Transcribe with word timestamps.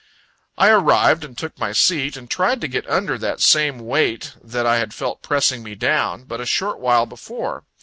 I 0.57 0.69
arrived, 0.69 1.23
and 1.23 1.37
took 1.37 1.59
my 1.59 1.73
seat, 1.73 2.17
and 2.17 2.27
tried 2.27 2.59
to 2.61 2.67
get 2.67 2.89
under 2.89 3.19
that 3.19 3.39
same 3.39 3.77
weight, 3.77 4.33
that 4.43 4.65
I 4.65 4.77
had 4.77 4.95
felt 4.95 5.21
pressing 5.21 5.61
me 5.61 5.75
down, 5.75 6.23
but 6.23 6.41
a 6.41 6.45
short 6.47 6.79
while 6.79 7.05
before. 7.05 7.65